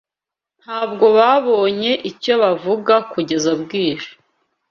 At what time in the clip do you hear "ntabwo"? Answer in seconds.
0.61-1.05